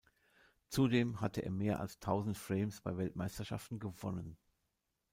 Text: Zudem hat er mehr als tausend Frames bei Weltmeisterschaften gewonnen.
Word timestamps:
Zudem 0.69 1.21
hat 1.21 1.37
er 1.37 1.51
mehr 1.51 1.79
als 1.79 1.99
tausend 1.99 2.35
Frames 2.35 2.81
bei 2.81 2.97
Weltmeisterschaften 2.97 3.77
gewonnen. 3.77 4.35